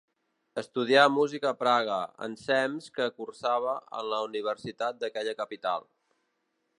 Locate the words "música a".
1.17-1.57